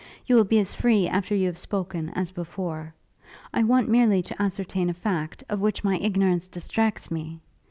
You 0.25 0.35
will 0.35 0.45
be 0.45 0.57
as 0.57 0.73
free 0.73 1.07
after 1.07 1.35
you 1.35 1.45
have 1.45 1.59
spoken 1.59 2.09
as 2.15 2.31
before. 2.31 2.95
I 3.53 3.61
want 3.61 3.87
merely 3.87 4.23
to 4.23 4.41
ascertain 4.41 4.89
a 4.89 4.95
fact, 4.95 5.43
of 5.47 5.59
which 5.61 5.83
my 5.83 5.97
ignorance 5.99 6.47
distracts 6.47 7.11
me! 7.11 7.39